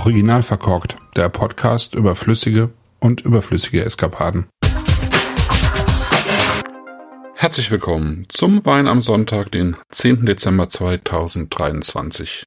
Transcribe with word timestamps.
Original 0.00 0.42
verkorkt, 0.42 0.96
der 1.14 1.28
Podcast 1.28 1.94
über 1.94 2.14
flüssige 2.14 2.70
und 3.00 3.20
überflüssige 3.20 3.84
Eskapaden. 3.84 4.46
Herzlich 7.34 7.70
willkommen 7.70 8.24
zum 8.30 8.64
Wein 8.64 8.88
am 8.88 9.02
Sonntag, 9.02 9.52
den 9.52 9.76
10. 9.90 10.24
Dezember 10.24 10.70
2023. 10.70 12.44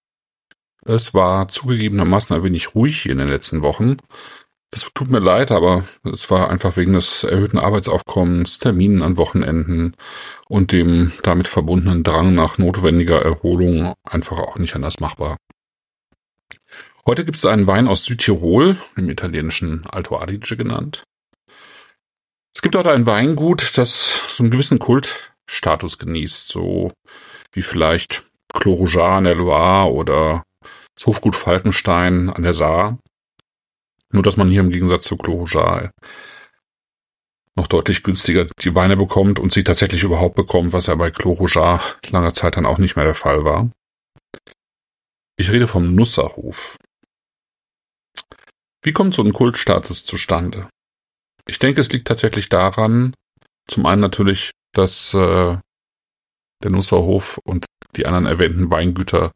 Es 0.83 1.13
war 1.13 1.47
zugegebenermaßen 1.47 2.35
ein 2.35 2.43
wenig 2.43 2.73
ruhig 2.73 3.03
hier 3.03 3.11
in 3.11 3.19
den 3.19 3.27
letzten 3.27 3.61
Wochen. 3.61 3.97
Das 4.71 4.89
tut 4.95 5.11
mir 5.11 5.19
leid, 5.19 5.51
aber 5.51 5.83
es 6.11 6.31
war 6.31 6.49
einfach 6.49 6.75
wegen 6.75 6.93
des 6.93 7.23
erhöhten 7.23 7.59
Arbeitsaufkommens, 7.59 8.57
Terminen 8.57 9.03
an 9.03 9.15
Wochenenden 9.17 9.95
und 10.49 10.71
dem 10.71 11.11
damit 11.21 11.47
verbundenen 11.47 12.01
Drang 12.01 12.33
nach 12.33 12.57
notwendiger 12.57 13.21
Erholung 13.21 13.93
einfach 14.03 14.39
auch 14.39 14.57
nicht 14.57 14.73
anders 14.73 14.99
machbar. 14.99 15.37
Heute 17.05 17.25
gibt 17.25 17.35
es 17.35 17.45
einen 17.45 17.67
Wein 17.67 17.89
aus 17.89 18.05
Südtirol, 18.05 18.77
im 18.95 19.09
italienischen 19.09 19.85
Alto 19.87 20.17
Adige 20.17 20.55
genannt. 20.55 21.03
Es 22.55 22.61
gibt 22.61 22.75
dort 22.75 22.87
ein 22.87 23.05
Weingut, 23.05 23.77
das 23.77 24.21
so 24.29 24.41
einen 24.41 24.51
gewissen 24.51 24.79
Kultstatus 24.79 25.97
genießt, 25.97 26.47
so 26.47 26.93
wie 27.51 27.61
vielleicht 27.61 28.23
Clos 28.53 28.79
Rougeat 28.79 29.17
an 29.17 29.23
der 29.25 29.35
Loire 29.35 29.91
oder 29.91 30.43
das 30.95 31.05
Hofgut 31.05 31.35
Falkenstein 31.35 32.29
an 32.29 32.43
der 32.43 32.53
Saar. 32.53 32.99
Nur, 34.13 34.23
dass 34.23 34.37
man 34.37 34.49
hier 34.49 34.61
im 34.61 34.69
Gegensatz 34.69 35.03
zu 35.03 35.17
Clos 35.17 35.53
Rougeat 35.53 35.91
noch 37.55 37.67
deutlich 37.67 38.03
günstiger 38.03 38.45
die 38.61 38.75
Weine 38.75 38.95
bekommt 38.95 39.39
und 39.39 39.51
sie 39.51 39.65
tatsächlich 39.65 40.03
überhaupt 40.03 40.35
bekommt, 40.35 40.71
was 40.71 40.85
ja 40.85 40.95
bei 40.95 41.11
Clos 41.11 41.37
Rougeat 41.37 41.99
langer 42.11 42.33
Zeit 42.33 42.55
dann 42.55 42.65
auch 42.65 42.77
nicht 42.77 42.95
mehr 42.95 43.05
der 43.05 43.13
Fall 43.13 43.43
war. 43.43 43.69
Ich 45.35 45.51
rede 45.51 45.67
vom 45.67 45.93
Nusserhof. 45.95 46.77
Wie 48.83 48.91
kommt 48.91 49.13
so 49.15 49.23
ein 49.23 49.33
Kultstatus 49.33 50.03
zustande? 50.03 50.67
Ich 51.47 51.57
denke, 51.57 51.81
es 51.81 51.91
liegt 51.91 52.07
tatsächlich 52.07 52.49
daran, 52.49 53.13
zum 53.67 53.85
einen 53.85 54.01
natürlich, 54.01 54.51
dass 54.73 55.13
äh, 55.13 55.57
der 56.63 56.71
Nusserhof 56.71 57.39
und 57.45 57.65
die 57.95 58.05
anderen 58.05 58.25
erwähnten 58.25 58.69
Weingüter 58.69 59.31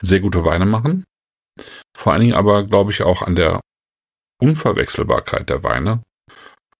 sehr 0.00 0.20
gute 0.20 0.44
Weine 0.44 0.66
machen. 0.66 1.04
Vor 1.96 2.12
allen 2.12 2.22
Dingen 2.22 2.34
aber, 2.34 2.64
glaube 2.64 2.92
ich, 2.92 3.02
auch 3.02 3.22
an 3.22 3.34
der 3.34 3.60
Unverwechselbarkeit 4.40 5.48
der 5.50 5.62
Weine 5.62 6.02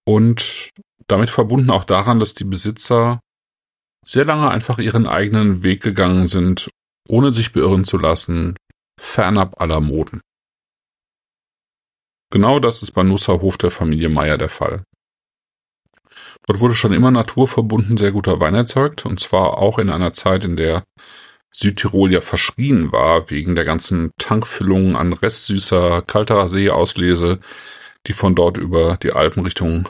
und 0.07 0.71
damit 1.07 1.31
verbunden 1.31 1.71
auch 1.71 1.85
daran, 1.85 2.21
dass 2.21 2.35
die 2.35 2.45
Besitzer 2.45 3.21
sehr 4.05 4.25
lange 4.25 4.51
einfach 4.51 4.79
ihren 4.79 5.07
eigenen 5.07 5.63
Weg 5.63 5.83
gegangen 5.83 6.27
sind, 6.27 6.71
ohne 7.09 7.33
sich 7.33 7.53
beirren 7.53 7.85
zu 7.85 7.99
lassen, 7.99 8.57
fernab 9.01 9.61
aller 9.61 9.81
Moden. 9.81 10.21
Genau 12.35 12.59
das 12.59 12.83
ist 12.83 12.91
bei 12.91 13.05
Nusserhof 13.05 13.59
der 13.59 13.71
Familie 13.71 14.09
Meyer 14.09 14.37
der 14.37 14.49
Fall. 14.49 14.83
Dort 16.49 16.59
wurde 16.59 16.75
schon 16.75 16.93
immer 16.93 17.13
naturverbunden 17.13 17.97
sehr 17.97 18.11
guter 18.11 18.41
Wein 18.41 18.57
erzeugt, 18.57 19.07
und 19.07 19.21
zwar 19.21 19.59
auch 19.59 19.79
in 19.79 19.89
einer 19.89 20.13
Zeit, 20.13 20.45
in 20.45 20.57
der 20.57 20.83
Südtirol 21.53 22.11
ja 22.11 22.21
verschrien 22.21 22.91
war, 22.91 23.31
wegen 23.31 23.55
der 23.55 23.65
ganzen 23.65 24.11
Tankfüllungen 24.19 24.97
an 24.97 25.13
restsüßer, 25.13 26.03
kalter 26.03 26.49
Seeauslese, 26.49 27.39
die 28.09 28.15
von 28.15 28.35
dort 28.35 28.57
über 28.57 28.97
die 29.01 29.13
Alpen 29.13 29.45
Richtung 29.45 29.89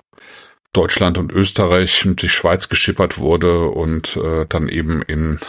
Deutschland 0.75 1.17
und 1.17 1.33
Österreich 1.33 2.05
und 2.05 2.20
die 2.20 2.28
Schweiz 2.28 2.69
geschippert 2.69 3.17
wurde 3.17 3.69
und 3.69 4.19
äh, 4.19 4.45
dann 4.47 4.69
eben 4.69 5.00
in 5.00 5.41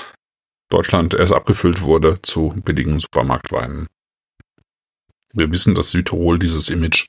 Deutschland 0.70 1.14
erst 1.14 1.34
abgefüllt 1.34 1.82
wurde 1.82 2.22
zu 2.22 2.54
billigen 2.64 3.00
Supermarktweinen. 3.00 3.88
Wir 5.36 5.52
wissen, 5.52 5.76
dass 5.76 5.92
Südtirol 5.92 6.40
dieses 6.40 6.70
Image 6.70 7.08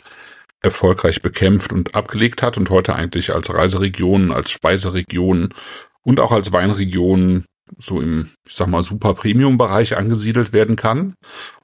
erfolgreich 0.62 1.22
bekämpft 1.22 1.72
und 1.72 1.94
abgelegt 1.94 2.42
hat 2.42 2.56
und 2.56 2.70
heute 2.70 2.94
eigentlich 2.94 3.32
als 3.32 3.52
Reiseregion, 3.52 4.32
als 4.32 4.50
Speiseregion 4.50 5.54
und 6.02 6.20
auch 6.20 6.32
als 6.32 6.52
Weinregion 6.52 7.44
so 7.78 8.00
im, 8.00 8.30
ich 8.46 8.54
sag 8.54 8.68
mal, 8.68 8.82
super 8.82 9.14
Premium-Bereich 9.14 9.96
angesiedelt 9.96 10.52
werden 10.52 10.76
kann. 10.76 11.14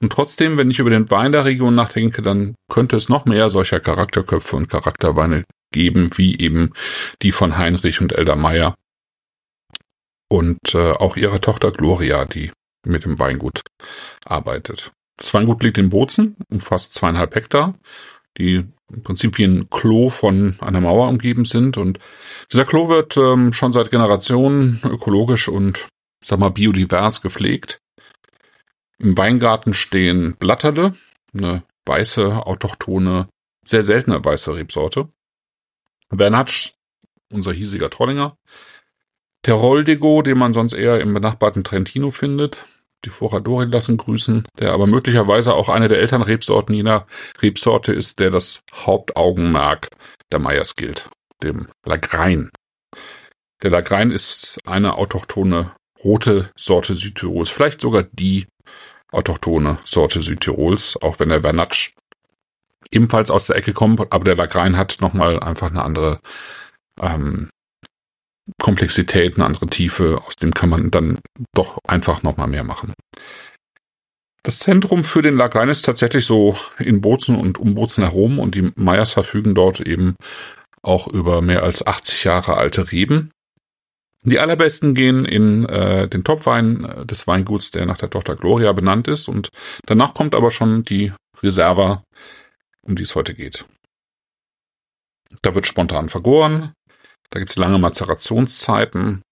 Und 0.01 0.13
trotzdem, 0.13 0.57
wenn 0.57 0.71
ich 0.71 0.81
über 0.81 0.91
den 0.91 1.11
Wein 1.11 1.33
der 1.33 1.45
Region 1.45 1.75
nachdenke, 1.75 2.23
dann 2.23 2.55
könnte 2.69 2.97
es 2.97 3.09
noch 3.09 3.25
mehr 3.25 3.51
solcher 3.51 3.81
Charakterköpfe 3.81 4.57
und 4.57 4.69
Charakterweine 4.69 5.45
geben, 5.73 6.11
wie 6.17 6.39
eben 6.39 6.73
die 7.23 7.33
von 7.33 7.57
Heinrich 7.57 8.01
und 8.01 8.13
Elder 8.19 8.37
Meyer 8.37 8.75
und 10.29 10.75
äh, 10.75 10.93
auch 10.93 11.17
ihre 11.17 11.41
Tochter 11.41 11.71
Gloria, 11.71 12.25
die 12.25 12.51
mit 12.85 13.05
dem 13.05 13.19
Weingut 13.19 13.63
arbeitet. 14.25 14.93
Das 15.23 15.33
Weingut 15.35 15.63
liegt 15.63 15.79
in 15.79 15.89
Bozen, 15.89 16.35
umfasst 16.51 16.95
zweieinhalb 16.95 17.37
Hektar, 17.37 17.79
die 18.39 18.65
im 18.93 19.03
Prinzip 19.05 19.39
wie 19.39 19.45
ein 19.45 19.71
Klo 19.71 20.09
von 20.11 20.57
einer 20.59 20.81
Mauer 20.81 21.09
umgeben 21.09 21.45
sind. 21.45 21.77
Und 21.77 22.01
dieser 22.51 22.65
Klo 22.65 22.89
wird 22.89 23.17
ähm, 23.17 23.53
schon 23.53 23.73
seit 23.73 23.93
Generationen 23.93 24.81
ökologisch 24.85 25.47
und, 25.47 25.87
sag 26.25 26.41
mal, 26.41 26.49
biodivers 26.49 27.23
gepflegt. 27.23 27.81
Im 28.99 29.17
Weingarten 29.17 29.75
stehen 29.75 30.35
Blatterle, 30.41 30.97
eine 31.33 31.63
weiße, 31.87 32.45
autochtone, 32.45 33.29
sehr 33.65 33.85
seltene 33.85 34.25
weiße 34.25 34.57
Rebsorte. 34.57 35.09
Bernatsch, 36.09 36.73
unser 37.33 37.53
hiesiger 37.53 37.91
Trollinger. 37.91 38.37
Teroldego, 39.43 40.23
den 40.23 40.39
man 40.39 40.53
sonst 40.53 40.73
eher 40.73 41.01
im 41.01 41.15
benachbarten 41.15 41.63
Trentino 41.63 42.11
findet 42.11 42.67
die 43.05 43.11
Foradori 43.11 43.67
lassen 43.67 43.97
grüßen, 43.97 44.47
der 44.59 44.73
aber 44.73 44.87
möglicherweise 44.87 45.55
auch 45.55 45.69
eine 45.69 45.89
der 45.89 45.99
Elternrebsorten 45.99 46.75
jener 46.75 47.07
Rebsorte 47.41 47.93
ist, 47.93 48.19
der 48.19 48.31
das 48.31 48.63
Hauptaugenmerk 48.73 49.89
der 50.31 50.39
Meyers 50.39 50.75
gilt, 50.75 51.09
dem 51.43 51.69
Lagrein. 51.85 52.51
Der 53.63 53.71
Lagrein 53.71 54.11
ist 54.11 54.59
eine 54.65 54.95
autochtone 54.97 55.73
rote 56.03 56.51
Sorte 56.57 56.95
Südtirols, 56.95 57.51
vielleicht 57.51 57.81
sogar 57.81 58.05
die 58.13 58.47
autochtone 59.13 59.79
Sorte 59.85 60.21
Südtirols, 60.21 60.97
auch 61.01 61.21
wenn 61.21 61.29
der 61.29 61.43
Vernatsch 61.43 61.95
ebenfalls 62.91 63.31
aus 63.31 63.47
der 63.47 63.57
Ecke 63.57 63.73
kommt, 63.73 64.01
aber 64.01 64.25
der 64.25 64.37
Lagrein 64.37 64.77
hat 64.77 64.99
nochmal 65.01 65.41
einfach 65.41 65.71
eine 65.71 65.83
andere 65.83 66.21
ähm, 67.01 67.51
Komplexität, 68.61 69.37
eine 69.37 69.47
andere 69.47 69.67
Tiefe, 69.67 70.21
aus 70.27 70.37
dem 70.37 70.53
kann 70.53 70.69
man 70.69 70.91
dann 70.91 71.19
doch 71.55 71.79
einfach 71.87 72.23
nochmal 72.23 72.49
mehr 72.49 72.65
machen. 72.65 72.93
Das 74.43 74.59
Zentrum 74.59 75.05
für 75.05 75.23
den 75.23 75.37
Lagrein 75.37 75.69
ist 75.69 75.83
tatsächlich 75.83 76.27
so 76.27 76.57
in 76.79 77.01
Bozen 77.01 77.37
und 77.37 77.59
um 77.59 77.75
Bozen 77.75 78.03
herum 78.03 78.41
und 78.41 78.57
die 78.57 78.73
Meyers 78.75 79.13
verfügen 79.13 79.55
dort 79.55 79.81
eben 79.81 80.17
auch 80.83 81.07
über 81.07 81.43
mehr 81.43 81.63
als 81.63 81.87
80 81.87 82.25
Jahre 82.25 82.57
alte 82.57 82.91
Reben. 82.91 83.31
Die 84.25 84.39
allerbesten 84.39 84.95
gehen 84.95 85.25
in 85.25 85.65
äh, 85.67 86.09
den 86.09 86.25
Topwein 86.25 86.85
äh, 86.85 87.07
des 87.07 87.27
Weinguts, 87.27 87.71
der 87.71 87.87
nach 87.87 87.99
der 87.99 88.11
Tochter 88.11 88.37
Gloria 88.37 88.73
benannt 88.73 89.09
ist 89.09 89.29
und 89.29 89.49
danach 89.87 90.15
kommt 90.15 90.35
aber 90.35 90.51
schon 90.51 90.85
die 90.85 91.13
Reserva, 91.41 92.05
um 92.83 92.97
die 92.97 93.03
es 93.03 93.15
heute 93.15 93.35
geht. 93.35 93.65
Da 95.41 95.55
wird 95.55 95.67
spontan 95.67 96.09
vergoren, 96.09 96.73
da 97.33 97.39
gibt 97.39 97.51
es 97.51 97.57
lange 97.57 97.79
Mazerationszeiten 97.79 99.23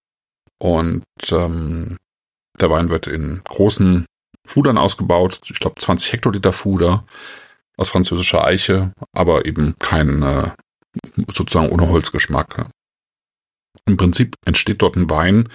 und 0.59 1.03
ähm, 1.31 1.97
der 2.59 2.69
Wein 2.71 2.89
wird 2.89 3.05
in 3.05 3.41
großen 3.43 4.05
Fudern 4.45 4.79
ausgebaut. 4.79 5.39
Ich 5.49 5.59
glaube 5.59 5.79
20 5.79 6.11
Hektoliter 6.11 6.51
Fuder 6.51 7.05
aus 7.77 7.89
französischer 7.89 8.43
Eiche, 8.43 8.91
aber 9.13 9.45
eben 9.45 9.75
kein 9.77 10.23
äh, 10.23 10.49
sozusagen 11.31 11.69
ohne 11.69 11.89
Holzgeschmack. 11.89 12.69
Im 13.85 13.97
Prinzip 13.97 14.35
entsteht 14.45 14.81
dort 14.81 14.95
ein 14.95 15.09
Wein, 15.09 15.47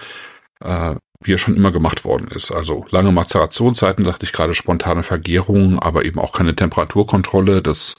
äh, 0.61 0.95
wie 1.21 1.33
er 1.33 1.37
schon 1.37 1.55
immer 1.57 1.71
gemacht 1.71 2.05
worden 2.05 2.29
ist. 2.29 2.51
Also 2.51 2.85
lange 2.89 3.11
Mazerationszeiten, 3.11 4.05
sagte 4.05 4.25
ich 4.25 4.31
gerade, 4.31 4.55
spontane 4.55 5.03
Vergärung, 5.03 5.79
aber 5.79 6.05
eben 6.05 6.19
auch 6.19 6.31
keine 6.31 6.55
Temperaturkontrolle. 6.55 7.61
Das 7.61 7.95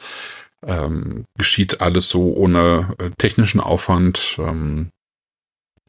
ähm, 0.66 1.24
geschieht 1.36 1.80
alles 1.80 2.08
so 2.08 2.34
ohne 2.34 2.94
äh, 2.98 3.10
technischen 3.18 3.60
Aufwand. 3.60 4.36
Ähm, 4.38 4.90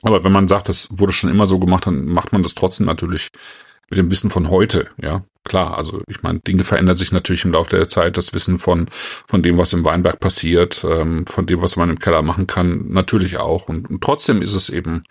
aber 0.01 0.23
wenn 0.23 0.31
man 0.31 0.47
sagt, 0.47 0.69
das 0.69 0.87
wurde 0.91 1.11
schon 1.11 1.29
immer 1.29 1.47
so 1.47 1.59
gemacht, 1.59 1.87
dann 1.87 2.05
macht 2.05 2.31
man 2.31 2.43
das 2.43 2.55
trotzdem 2.55 2.85
natürlich 2.85 3.29
mit 3.89 3.97
dem 3.97 4.11
Wissen 4.11 4.29
von 4.29 4.49
heute, 4.49 4.89
ja. 5.01 5.23
Klar, 5.45 5.77
also 5.77 6.01
ich 6.07 6.21
meine, 6.21 6.39
Dinge 6.39 6.63
verändern 6.63 6.95
sich 6.95 7.11
natürlich 7.11 7.43
im 7.43 7.53
Laufe 7.53 7.75
der 7.75 7.87
Zeit. 7.87 8.17
Das 8.17 8.33
Wissen 8.33 8.59
von, 8.59 8.89
von 9.25 9.41
dem, 9.41 9.57
was 9.57 9.73
im 9.73 9.83
Weinberg 9.83 10.19
passiert, 10.19 10.85
ähm, 10.87 11.25
von 11.25 11.45
dem, 11.47 11.61
was 11.61 11.75
man 11.75 11.89
im 11.89 11.97
Keller 11.97 12.21
machen 12.21 12.45
kann, 12.45 12.89
natürlich 12.89 13.37
auch. 13.37 13.67
Und, 13.67 13.89
und 13.89 14.03
trotzdem 14.03 14.41
ist 14.41 14.53
es 14.53 14.69
eben 14.69 15.03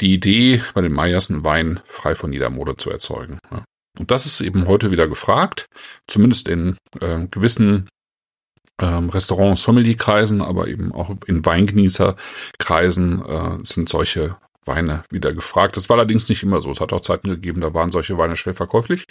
die 0.00 0.12
Idee, 0.12 0.62
bei 0.74 0.82
den 0.82 0.92
Meyers 0.92 1.30
einen 1.30 1.44
Wein 1.44 1.80
frei 1.84 2.14
von 2.14 2.32
jeder 2.32 2.50
Mode 2.50 2.76
zu 2.76 2.90
erzeugen. 2.90 3.38
Ja. 3.50 3.64
Und 3.98 4.10
das 4.10 4.26
ist 4.26 4.40
eben 4.40 4.66
heute 4.66 4.90
wieder 4.90 5.08
gefragt, 5.08 5.66
zumindest 6.06 6.48
in 6.48 6.76
äh, 7.00 7.26
gewissen 7.30 7.88
ähm, 8.80 9.10
Restaurant-Sommelier-Kreisen, 9.10 10.40
aber 10.42 10.68
eben 10.68 10.92
auch 10.92 11.10
in 11.26 11.44
Weingenießer-Kreisen 11.44 13.24
äh, 13.24 13.58
sind 13.62 13.88
solche 13.88 14.36
Weine 14.64 15.02
wieder 15.10 15.32
gefragt. 15.32 15.76
Das 15.76 15.88
war 15.88 15.96
allerdings 15.96 16.28
nicht 16.28 16.42
immer 16.42 16.60
so. 16.60 16.70
Es 16.70 16.80
hat 16.80 16.92
auch 16.92 17.00
Zeiten 17.00 17.28
gegeben, 17.28 17.60
da 17.60 17.74
waren 17.74 17.90
solche 17.90 18.18
Weine 18.18 18.36
schwer 18.36 18.54
verkäuflich. 18.54 19.06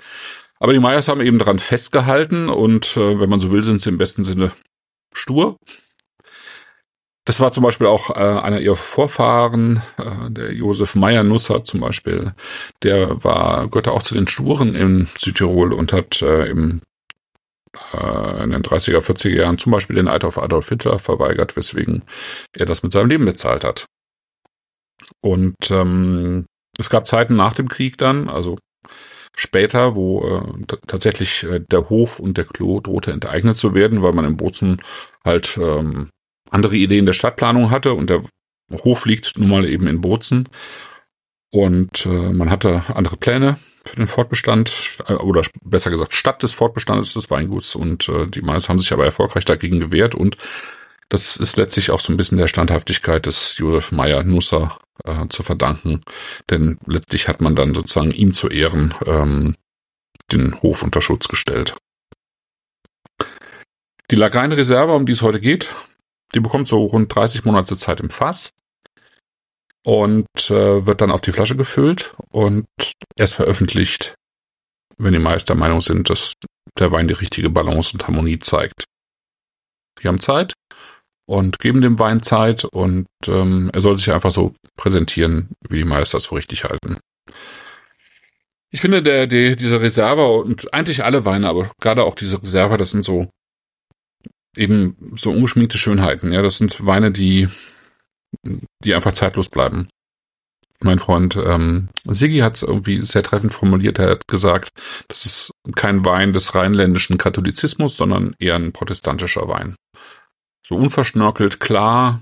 Aber 0.59 0.73
die 0.73 0.79
Meyers 0.79 1.07
haben 1.07 1.21
eben 1.21 1.39
daran 1.39 1.59
festgehalten 1.59 2.49
und 2.49 2.97
äh, 2.97 3.19
wenn 3.19 3.29
man 3.29 3.39
so 3.39 3.51
will, 3.51 3.63
sind 3.63 3.81
sie 3.81 3.89
im 3.89 3.97
besten 3.97 4.23
Sinne 4.23 4.51
stur. 5.13 5.57
Das 7.25 7.39
war 7.39 7.51
zum 7.51 7.63
Beispiel 7.63 7.87
auch 7.87 8.09
äh, 8.09 8.19
einer 8.19 8.59
ihrer 8.59 8.75
Vorfahren, 8.75 9.83
äh, 9.97 10.31
der 10.31 10.53
Josef 10.53 10.95
Meyer-Nusser 10.95 11.63
zum 11.63 11.79
Beispiel. 11.79 12.33
Der 12.81 13.23
war, 13.23 13.67
gehörte 13.67 13.91
auch 13.91 14.01
zu 14.01 14.15
den 14.15 14.27
Sturen 14.27 14.73
in 14.73 15.07
Südtirol 15.17 15.73
und 15.73 15.93
hat 15.93 16.21
äh, 16.21 16.45
im, 16.45 16.81
in 17.93 18.51
den 18.51 18.63
30er, 18.63 18.99
40er 18.99 19.35
Jahren 19.35 19.57
zum 19.57 19.71
Beispiel 19.71 19.95
den 19.95 20.07
Eid 20.07 20.23
auf 20.23 20.41
Adolf 20.41 20.69
Hitler 20.69 20.97
verweigert, 20.97 21.55
weswegen 21.55 22.03
er 22.51 22.65
das 22.65 22.81
mit 22.83 22.91
seinem 22.91 23.09
Leben 23.09 23.25
bezahlt 23.25 23.63
hat. 23.63 23.85
Und 25.21 25.55
ähm, 25.69 26.45
es 26.77 26.89
gab 26.89 27.07
Zeiten 27.07 27.35
nach 27.35 27.53
dem 27.53 27.67
Krieg 27.67 27.97
dann, 27.97 28.29
also 28.29 28.57
später, 29.35 29.95
wo 29.95 30.25
äh, 30.25 30.65
tatsächlich 30.87 31.43
äh, 31.43 31.59
der 31.59 31.89
Hof 31.89 32.19
und 32.19 32.37
der 32.37 32.45
Klo 32.45 32.79
drohte 32.79 33.11
enteignet 33.11 33.57
zu 33.57 33.73
werden, 33.73 34.01
weil 34.01 34.13
man 34.13 34.25
in 34.25 34.37
Bozen 34.37 34.81
halt 35.23 35.57
ähm, 35.61 36.09
andere 36.49 36.75
Ideen 36.75 37.05
der 37.05 37.13
Stadtplanung 37.13 37.69
hatte 37.69 37.93
und 37.93 38.09
der 38.09 38.23
Hof 38.83 39.05
liegt 39.05 39.37
nun 39.37 39.49
mal 39.49 39.65
eben 39.65 39.87
in 39.87 40.01
Bozen 40.01 40.47
und 41.51 42.05
äh, 42.05 42.33
man 42.33 42.49
hatte 42.49 42.83
andere 42.93 43.17
Pläne 43.17 43.57
für 43.85 43.95
den 43.95 44.07
Fortbestand 44.07 44.97
äh, 45.07 45.13
oder 45.13 45.41
besser 45.63 45.89
gesagt 45.89 46.13
Stadt 46.13 46.43
des 46.43 46.53
Fortbestandes 46.53 47.13
des 47.13 47.29
Weinguts. 47.29 47.75
Und 47.75 48.09
äh, 48.09 48.25
die 48.27 48.41
meisten 48.41 48.69
haben 48.69 48.79
sich 48.79 48.93
aber 48.93 49.05
erfolgreich 49.05 49.45
dagegen 49.45 49.79
gewehrt. 49.79 50.15
Und 50.15 50.37
das 51.09 51.37
ist 51.37 51.57
letztlich 51.57 51.91
auch 51.91 51.99
so 51.99 52.13
ein 52.13 52.17
bisschen 52.17 52.37
der 52.37 52.47
Standhaftigkeit 52.47 53.25
des 53.25 53.57
Josef 53.57 53.91
Meyer 53.91 54.23
Nusser 54.23 54.79
äh, 55.03 55.27
zu 55.29 55.43
verdanken, 55.43 56.01
denn 56.49 56.77
letztlich 56.85 57.27
hat 57.27 57.41
man 57.41 57.55
dann 57.55 57.73
sozusagen 57.73 58.11
ihm 58.11 58.33
zu 58.33 58.49
Ehren 58.49 58.93
ähm, 59.05 59.55
den 60.31 60.61
Hof 60.61 60.83
unter 60.83 61.01
Schutz 61.01 61.27
gestellt. 61.27 61.75
Die 64.11 64.15
Lagrein-Reserve, 64.15 64.93
um 64.93 65.05
die 65.05 65.13
es 65.13 65.21
heute 65.21 65.39
geht, 65.39 65.69
die 66.35 66.39
bekommt 66.39 66.67
so 66.67 66.85
rund 66.85 67.13
30 67.13 67.45
Monate 67.45 67.75
Zeit 67.75 67.99
im 67.99 68.09
Fass 68.09 68.51
und 69.85 70.27
äh, 70.49 70.85
wird 70.85 71.01
dann 71.01 71.11
auf 71.11 71.21
die 71.21 71.31
Flasche 71.31 71.55
gefüllt 71.55 72.15
und 72.31 72.67
erst 73.15 73.35
veröffentlicht, 73.35 74.15
wenn 74.97 75.13
die 75.13 75.19
meisten 75.19 75.47
der 75.47 75.55
Meinung 75.55 75.81
sind, 75.81 76.09
dass 76.09 76.33
der 76.77 76.91
Wein 76.91 77.07
die 77.07 77.13
richtige 77.13 77.49
Balance 77.49 77.93
und 77.93 78.07
Harmonie 78.07 78.39
zeigt. 78.39 78.85
Die 80.01 80.07
haben 80.07 80.19
Zeit 80.19 80.53
und 81.27 81.59
geben 81.59 81.81
dem 81.81 81.99
Wein 81.99 82.21
Zeit 82.21 82.65
und 82.65 83.07
ähm, 83.27 83.69
er 83.73 83.81
soll 83.81 83.97
sich 83.97 84.11
einfach 84.11 84.31
so 84.31 84.53
präsentieren, 84.75 85.49
wie 85.69 85.77
die 85.77 85.85
Meister 85.85 86.17
das 86.17 86.27
für 86.27 86.35
richtig 86.35 86.63
halten. 86.63 86.97
Ich 88.71 88.81
finde, 88.81 89.01
der, 89.01 89.27
der, 89.27 89.55
diese 89.55 89.81
Reserve 89.81 90.27
und 90.27 90.73
eigentlich 90.73 91.03
alle 91.03 91.25
Weine, 91.25 91.47
aber 91.47 91.71
gerade 91.81 92.03
auch 92.03 92.15
diese 92.15 92.41
Reserve, 92.41 92.77
das 92.77 92.91
sind 92.91 93.03
so 93.03 93.29
eben 94.55 94.95
so 95.15 95.31
ungeschminkte 95.31 95.77
Schönheiten. 95.77 96.31
Ja, 96.31 96.41
das 96.41 96.57
sind 96.57 96.85
Weine, 96.85 97.11
die, 97.11 97.47
die 98.83 98.93
einfach 98.93 99.13
zeitlos 99.13 99.49
bleiben. 99.49 99.89
Mein 100.81 100.99
Freund 100.99 101.35
ähm, 101.35 101.89
Siggi 102.05 102.39
hat 102.39 102.55
es 102.55 102.63
irgendwie 102.63 103.01
sehr 103.01 103.23
treffend 103.23 103.53
formuliert. 103.53 103.99
Er 103.99 104.11
hat 104.11 104.27
gesagt, 104.27 104.69
das 105.09 105.25
ist 105.25 105.51
kein 105.75 106.05
Wein 106.05 106.31
des 106.31 106.55
rheinländischen 106.55 107.17
Katholizismus, 107.17 107.97
sondern 107.97 108.33
eher 108.39 108.55
ein 108.55 108.71
protestantischer 108.71 109.47
Wein. 109.49 109.75
So 110.65 110.75
unverschnörkelt, 110.75 111.59
klar, 111.59 112.21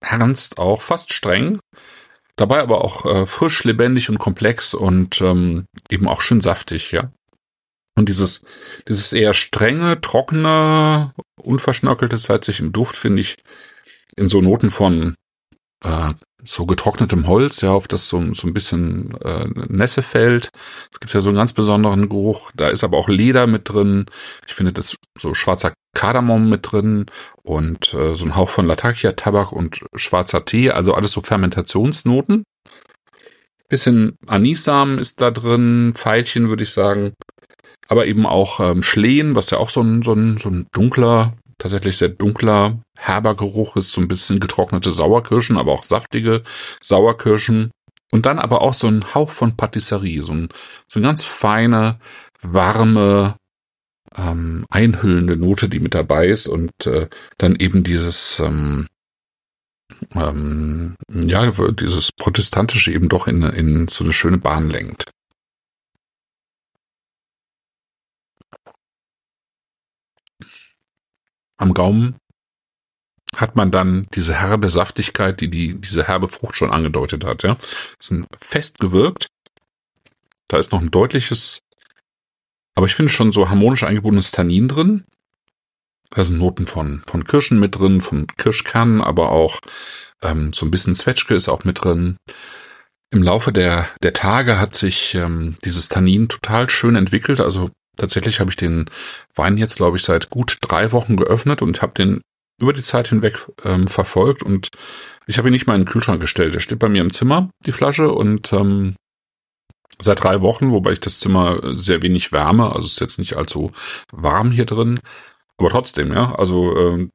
ernst 0.00 0.58
auch, 0.58 0.82
fast 0.82 1.12
streng. 1.14 1.58
Dabei 2.36 2.60
aber 2.60 2.84
auch 2.84 3.06
äh, 3.06 3.26
frisch, 3.26 3.64
lebendig 3.64 4.10
und 4.10 4.18
komplex 4.18 4.74
und 4.74 5.20
ähm, 5.22 5.64
eben 5.90 6.06
auch 6.06 6.20
schön 6.20 6.40
saftig, 6.40 6.92
ja. 6.92 7.10
Und 7.96 8.08
dieses, 8.08 8.42
dieses 8.86 9.12
eher 9.12 9.34
strenge, 9.34 10.00
trockene, 10.00 11.12
unverschnörkelte 11.42 12.16
zeigt 12.16 12.44
sich 12.44 12.60
im 12.60 12.72
Duft, 12.72 12.94
finde 12.94 13.22
ich, 13.22 13.36
in 14.16 14.28
so 14.28 14.40
Noten 14.40 14.70
von 14.70 15.14
äh, 15.84 16.12
so 16.44 16.66
getrocknetem 16.66 17.26
Holz, 17.26 17.60
ja, 17.60 17.70
auf 17.70 17.88
das 17.88 18.08
so, 18.08 18.32
so 18.32 18.46
ein 18.46 18.54
bisschen 18.54 19.14
äh, 19.22 19.48
Nässe 19.68 20.02
fällt. 20.02 20.50
Es 20.92 21.00
gibt 21.00 21.12
ja 21.12 21.20
so 21.20 21.30
einen 21.30 21.36
ganz 21.36 21.52
besonderen 21.52 22.08
Geruch. 22.08 22.52
Da 22.54 22.68
ist 22.68 22.84
aber 22.84 22.96
auch 22.96 23.08
Leder 23.08 23.46
mit 23.46 23.68
drin. 23.68 24.06
Ich 24.46 24.54
finde 24.54 24.72
das 24.72 24.96
so 25.16 25.34
schwarzer 25.34 25.74
Kardamom 25.94 26.48
mit 26.48 26.70
drin 26.70 27.06
und 27.42 27.92
äh, 27.92 28.14
so 28.14 28.24
ein 28.24 28.36
Hauch 28.36 28.48
von 28.48 28.66
Latakia-Tabak 28.66 29.52
und 29.52 29.84
schwarzer 29.96 30.44
Tee, 30.44 30.70
also 30.70 30.94
alles 30.94 31.12
so 31.12 31.20
Fermentationsnoten. 31.20 32.44
Bisschen 33.68 34.16
Anisamen 34.26 34.98
ist 34.98 35.20
da 35.20 35.30
drin, 35.30 35.92
Pfeilchen 35.94 36.48
würde 36.48 36.62
ich 36.62 36.70
sagen. 36.70 37.14
Aber 37.88 38.06
eben 38.06 38.26
auch 38.26 38.60
ähm, 38.60 38.82
Schlehen, 38.82 39.34
was 39.34 39.50
ja 39.50 39.58
auch 39.58 39.70
so 39.70 39.82
ein, 39.82 40.02
so 40.02 40.12
ein, 40.12 40.38
so 40.38 40.48
ein 40.48 40.68
dunkler, 40.72 41.32
tatsächlich 41.58 41.96
sehr 41.96 42.10
dunkler, 42.10 42.80
herber 42.98 43.34
Geruch 43.36 43.76
ist, 43.76 43.92
so 43.92 44.00
ein 44.00 44.08
bisschen 44.08 44.40
getrocknete 44.40 44.92
Sauerkirschen, 44.92 45.56
aber 45.56 45.72
auch 45.72 45.84
saftige 45.84 46.42
Sauerkirschen. 46.82 47.70
Und 48.10 48.26
dann 48.26 48.38
aber 48.38 48.62
auch 48.62 48.74
so 48.74 48.88
ein 48.88 49.14
Hauch 49.14 49.30
von 49.30 49.56
Patisserie, 49.56 50.22
so 50.22 50.32
ein, 50.32 50.48
so 50.88 50.98
ein 50.98 51.02
ganz 51.02 51.24
feine, 51.24 52.00
warme, 52.40 53.36
ähm, 54.16 54.64
einhüllende 54.70 55.36
Note, 55.36 55.68
die 55.68 55.80
mit 55.80 55.94
dabei 55.94 56.26
ist 56.28 56.48
und 56.48 56.70
äh, 56.86 57.08
dann 57.36 57.56
eben 57.56 57.84
dieses 57.84 58.40
ähm, 58.40 58.86
ähm, 60.14 60.96
ja 61.08 61.50
dieses 61.50 62.10
protestantische 62.12 62.92
eben 62.92 63.08
doch 63.08 63.26
in, 63.28 63.42
in 63.42 63.88
so 63.88 64.04
eine 64.04 64.12
schöne 64.12 64.38
Bahn 64.38 64.70
lenkt. 64.70 65.10
Am 71.58 71.74
Gaumen 71.74 72.16
hat 73.36 73.56
man 73.56 73.70
dann 73.70 74.06
diese 74.14 74.34
herbe 74.34 74.68
Saftigkeit, 74.68 75.40
die, 75.40 75.48
die 75.48 75.80
diese 75.80 76.06
herbe 76.06 76.28
Frucht 76.28 76.56
schon 76.56 76.70
angedeutet 76.70 77.24
hat. 77.24 77.42
Ja, 77.42 77.56
ist 77.98 78.10
ein 78.10 78.26
fest 78.36 78.78
gewirkt. 78.78 79.28
Da 80.48 80.58
ist 80.58 80.72
noch 80.72 80.80
ein 80.80 80.90
deutliches, 80.90 81.60
aber 82.74 82.86
ich 82.86 82.94
finde 82.94 83.12
schon 83.12 83.32
so 83.32 83.50
harmonisch 83.50 83.84
eingebundenes 83.84 84.30
Tannin 84.30 84.68
drin. 84.68 85.04
Da 86.10 86.24
sind 86.24 86.38
Noten 86.38 86.66
von 86.66 87.02
von 87.06 87.24
Kirschen 87.24 87.60
mit 87.60 87.78
drin, 87.78 88.00
von 88.00 88.26
Kirschkernen, 88.38 89.02
aber 89.02 89.30
auch 89.30 89.60
ähm, 90.22 90.52
so 90.52 90.64
ein 90.64 90.70
bisschen 90.70 90.94
Zwetschge 90.94 91.34
ist 91.34 91.48
auch 91.48 91.64
mit 91.64 91.84
drin. 91.84 92.16
Im 93.10 93.22
Laufe 93.22 93.52
der 93.52 93.88
der 94.02 94.14
Tage 94.14 94.58
hat 94.58 94.74
sich 94.74 95.14
ähm, 95.14 95.56
dieses 95.64 95.88
Tannin 95.88 96.28
total 96.28 96.70
schön 96.70 96.96
entwickelt. 96.96 97.40
Also 97.40 97.70
Tatsächlich 97.98 98.38
habe 98.38 98.50
ich 98.50 98.56
den 98.56 98.86
Wein 99.34 99.58
jetzt, 99.58 99.76
glaube 99.76 99.96
ich, 99.96 100.04
seit 100.04 100.30
gut 100.30 100.58
drei 100.60 100.92
Wochen 100.92 101.16
geöffnet 101.16 101.62
und 101.62 101.82
habe 101.82 101.92
den 101.94 102.22
über 102.60 102.72
die 102.72 102.82
Zeit 102.82 103.08
hinweg 103.08 103.46
ähm, 103.64 103.86
verfolgt 103.86 104.42
und 104.42 104.68
ich 105.26 105.38
habe 105.38 105.48
ihn 105.48 105.52
nicht 105.52 105.66
mal 105.66 105.74
in 105.74 105.82
den 105.82 105.88
Kühlschrank 105.88 106.20
gestellt. 106.20 106.54
Er 106.54 106.60
steht 106.60 106.78
bei 106.78 106.88
mir 106.88 107.02
im 107.02 107.12
Zimmer, 107.12 107.50
die 107.66 107.72
Flasche, 107.72 108.10
und 108.10 108.52
ähm, 108.52 108.96
seit 110.00 110.22
drei 110.22 110.42
Wochen, 110.42 110.72
wobei 110.72 110.92
ich 110.92 111.00
das 111.00 111.20
Zimmer 111.20 111.60
sehr 111.74 112.02
wenig 112.02 112.32
wärme, 112.32 112.72
also 112.72 112.86
ist 112.86 113.00
jetzt 113.00 113.18
nicht 113.18 113.36
allzu 113.36 113.72
warm 114.10 114.50
hier 114.50 114.64
drin, 114.64 115.00
aber 115.58 115.70
trotzdem, 115.70 116.12
ja, 116.12 116.34
also 116.34 116.76
ähm, 116.76 117.10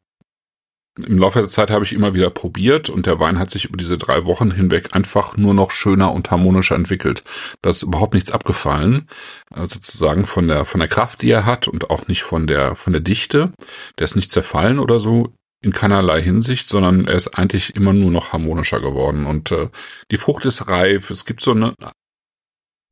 im 0.98 1.18
Laufe 1.18 1.40
der 1.40 1.50
Zeit 1.50 1.72
habe 1.72 1.84
ich 1.84 1.94
immer 1.94 2.14
wieder 2.14 2.30
probiert 2.30 2.90
und 2.90 3.08
der 3.08 3.20
Wein 3.20 3.40
hat 3.40 3.50
sich 3.50 3.66
über 3.66 3.78
diese 3.78 3.98
drei 3.98 4.26
Wochen 4.26 4.52
hinweg 4.52 4.96
einfach 4.96 5.36
nur 5.38 5.54
noch 5.54 5.72
schöner 5.72 6.14
und 6.14 6.30
harmonischer 6.30 6.76
entwickelt. 6.76 7.24
Da 7.62 7.72
ist 7.72 7.82
überhaupt 7.82 8.14
nichts 8.14 8.32
abgefallen, 8.32 9.08
äh, 9.56 9.66
sozusagen 9.66 10.28
von 10.28 10.48
der 10.48 10.66
von 10.66 10.80
der 10.80 10.90
Kraft, 10.90 11.24
die 11.24 11.32
er 11.32 11.46
hat 11.46 11.68
und 11.68 11.90
auch 11.90 12.08
nicht 12.08 12.22
von 12.22 12.46
der 12.46 12.76
von 12.76 12.94
der 12.94 13.02
Dichte. 13.02 13.52
Der 13.98 14.06
ist 14.06 14.16
nicht 14.16 14.32
zerfallen 14.32 14.78
oder 14.78 15.00
so 15.00 15.34
in 15.62 15.72
keinerlei 15.72 16.22
Hinsicht, 16.22 16.68
sondern 16.68 17.08
er 17.08 17.16
ist 17.16 17.40
eigentlich 17.40 17.76
immer 17.76 17.94
nur 17.94 18.12
noch 18.12 18.34
harmonischer 18.34 18.80
geworden 18.80 19.26
und 19.26 19.52
äh, 19.52 19.70
die 20.12 20.18
Frucht 20.18 20.46
ist 20.46 20.68
reif. 20.68 21.10
Es 21.10 21.26
gibt 21.26 21.42
so 21.42 21.52
eine 21.52 21.74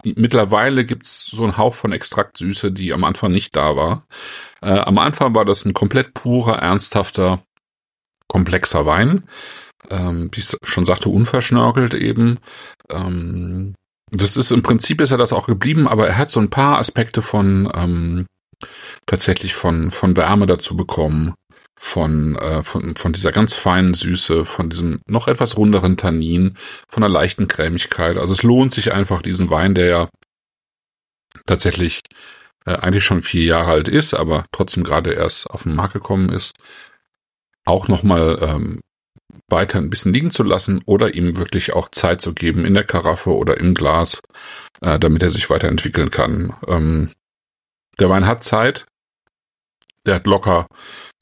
Mittlerweile 0.03 0.84
gibt's 0.84 1.27
so 1.27 1.43
einen 1.43 1.58
Hauch 1.58 1.75
von 1.75 1.91
Extraktsüße, 1.91 2.72
die 2.72 2.91
am 2.91 3.03
Anfang 3.03 3.31
nicht 3.31 3.55
da 3.55 3.75
war. 3.75 4.08
Äh, 4.60 4.79
am 4.79 4.98
Anfang 4.98 5.36
war 5.36 5.46
das 5.46 5.63
ein 5.63 5.75
komplett 5.75 6.15
purer, 6.15 6.55
ernsthafter 6.58 7.43
komplexer 8.31 8.85
Wein. 8.85 9.23
Ähm, 9.89 10.29
wie 10.31 10.39
ich 10.39 10.55
schon 10.63 10.85
sagte, 10.85 11.09
unverschnörkelt 11.09 11.93
eben. 11.93 12.39
Ähm, 12.89 13.75
das 14.11 14.38
ist 14.38 14.51
im 14.51 14.61
Prinzip 14.61 15.01
ist 15.01 15.11
er 15.11 15.17
das 15.17 15.33
auch 15.33 15.47
geblieben, 15.47 15.88
aber 15.88 16.07
er 16.07 16.17
hat 16.17 16.31
so 16.31 16.39
ein 16.39 16.50
paar 16.50 16.77
Aspekte 16.77 17.21
von 17.21 17.69
ähm, 17.75 18.25
tatsächlich 19.05 19.53
von 19.53 19.91
von 19.91 20.15
Wärme 20.15 20.45
dazu 20.45 20.77
bekommen, 20.77 21.33
von 21.79 22.35
äh, 22.35 22.61
von 22.63 22.95
von 22.95 23.11
dieser 23.11 23.31
ganz 23.31 23.55
feinen 23.55 23.93
Süße, 23.93 24.45
von 24.45 24.69
diesem 24.69 25.01
noch 25.07 25.27
etwas 25.27 25.57
runderen 25.57 25.97
Tannin, 25.97 26.55
von 26.88 27.03
einer 27.03 27.11
leichten 27.11 27.47
Cremigkeit. 27.47 28.17
Also 28.17 28.33
es 28.33 28.43
lohnt 28.43 28.71
sich 28.71 28.93
einfach 28.93 29.21
diesen 29.21 29.50
Wein, 29.50 29.73
der 29.73 29.85
ja 29.88 30.09
tatsächlich 31.45 32.01
äh, 32.65 32.75
eigentlich 32.75 33.03
schon 33.03 33.21
vier 33.21 33.43
Jahre 33.43 33.71
alt 33.71 33.88
ist, 33.88 34.13
aber 34.13 34.45
trotzdem 34.51 34.83
gerade 34.83 35.13
erst 35.13 35.50
auf 35.50 35.63
den 35.63 35.75
Markt 35.75 35.93
gekommen 35.93 36.29
ist, 36.29 36.53
auch 37.71 37.87
nochmal 37.87 38.37
ähm, 38.41 38.81
weiter 39.49 39.79
ein 39.79 39.89
bisschen 39.89 40.13
liegen 40.13 40.31
zu 40.31 40.43
lassen 40.43 40.81
oder 40.85 41.15
ihm 41.15 41.37
wirklich 41.37 41.73
auch 41.73 41.89
Zeit 41.89 42.21
zu 42.21 42.33
geben 42.33 42.65
in 42.65 42.73
der 42.73 42.83
Karaffe 42.83 43.35
oder 43.35 43.57
im 43.57 43.73
Glas, 43.73 44.21
äh, 44.81 44.99
damit 44.99 45.23
er 45.23 45.29
sich 45.29 45.49
weiterentwickeln 45.49 46.11
kann. 46.11 46.53
Ähm, 46.67 47.11
der 47.99 48.09
Wein 48.09 48.27
hat 48.27 48.43
Zeit. 48.43 48.85
Der 50.05 50.15
hat 50.15 50.27
locker 50.27 50.67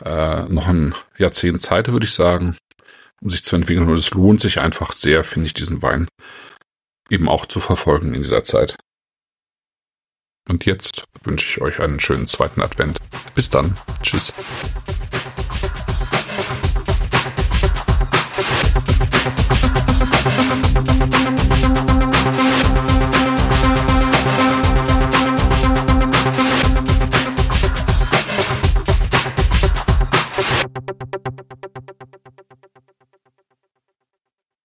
äh, 0.04 0.44
noch 0.44 0.68
ein 0.68 0.96
Jahrzehnt 1.18 1.62
Zeit, 1.62 1.92
würde 1.92 2.06
ich 2.06 2.14
sagen, 2.14 2.56
um 3.22 3.30
sich 3.30 3.44
zu 3.44 3.56
entwickeln. 3.56 3.88
Und 3.88 3.98
es 3.98 4.12
lohnt 4.12 4.42
sich 4.42 4.60
einfach 4.60 4.94
sehr, 4.94 5.24
finde 5.24 5.48
ich, 5.48 5.54
diesen 5.54 5.82
Wein 5.82 6.08
eben 7.10 7.28
auch 7.28 7.46
zu 7.46 7.60
verfolgen 7.60 8.14
in 8.14 8.24
dieser 8.24 8.44
Zeit. 8.44 8.76
Und 10.48 10.66
jetzt 10.66 11.04
wünsche 11.24 11.48
ich 11.48 11.62
euch 11.62 11.80
einen 11.80 12.00
schönen 12.00 12.26
zweiten 12.26 12.62
Advent. 12.62 12.98
Bis 13.36 13.50
dann. 13.50 13.78
Tschüss. 14.02 14.34